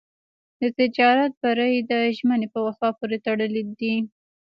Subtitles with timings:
[0.59, 3.95] د تجارت بری د ژمنې په وفا پورې تړلی دی.